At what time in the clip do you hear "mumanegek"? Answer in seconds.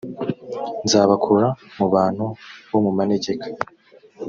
2.85-3.41